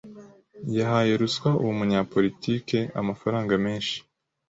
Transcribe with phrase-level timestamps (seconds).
[0.77, 3.97] Yahaye ruswa uwo munyapolitike amafaranga menshi.